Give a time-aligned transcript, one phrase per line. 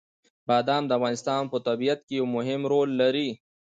[0.47, 3.29] بادام د افغانستان په طبیعت کې یو مهم رول لري.